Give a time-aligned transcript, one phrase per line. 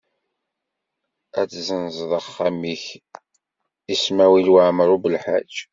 [1.39, 2.85] Ad tezzenzeḍ axxam-ik
[3.93, 5.53] i Smawil Waɛmaṛ U Belḥaǧ?